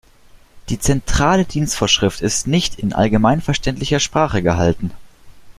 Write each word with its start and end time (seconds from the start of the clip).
Die 0.69 0.79
Zentrale 0.79 1.45
Dienstvorschrift 1.45 2.21
ist 2.21 2.47
nicht 2.47 2.79
in 2.79 2.91
allgemeinverständlicher 2.91 3.99
Sprache 3.99 4.41
gehalten. 4.41 4.89